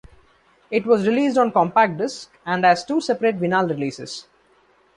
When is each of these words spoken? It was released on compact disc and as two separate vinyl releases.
It 0.71 0.87
was 0.87 1.05
released 1.05 1.37
on 1.37 1.51
compact 1.51 1.97
disc 1.99 2.31
and 2.43 2.65
as 2.65 2.83
two 2.83 3.01
separate 3.01 3.37
vinyl 3.39 3.69
releases. 3.69 4.25